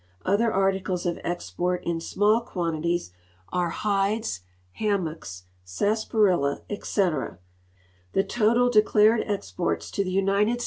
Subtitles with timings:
[0.25, 3.11] Other articles of export in small (inantilies
[3.49, 7.37] are hides, ham mocks, sarsaparilla, etc.
[8.13, 10.59] The total <h;clared exixndsto the rnited